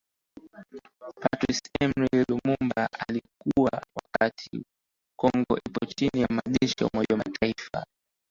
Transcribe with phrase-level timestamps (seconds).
[1.21, 4.63] Patrice Emery Lumumba aliuwawa wakati
[5.19, 7.85] Kongo ipo chini ya majeshi ya Umoja wa Mataifa